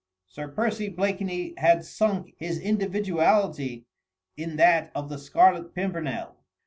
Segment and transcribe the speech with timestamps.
[0.25, 3.85] Sir Percy Blakeney had sunk his individuality
[4.35, 6.37] in that of the Scarlet Pimpernel.